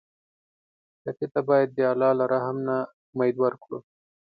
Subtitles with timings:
[1.03, 2.77] ټپي ته باید د الله له رحم نه
[3.13, 3.79] امید ورکړو.